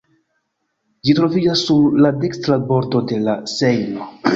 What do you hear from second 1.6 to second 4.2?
sur la dekstra bordo de la Sejno.